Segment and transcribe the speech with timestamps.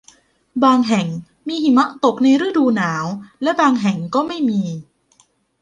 [0.63, 1.07] บางแห่ง
[1.47, 3.05] มีหิมะตกในฤดูหนาว
[3.43, 4.61] และบางแห่งก็ไม่มี